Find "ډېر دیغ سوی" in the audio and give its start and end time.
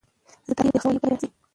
0.65-0.91